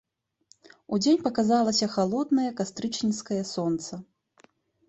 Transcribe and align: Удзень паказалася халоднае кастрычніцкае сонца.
Удзень 0.97 1.19
паказалася 1.27 1.89
халоднае 1.97 2.49
кастрычніцкае 2.63 3.41
сонца. 3.55 3.93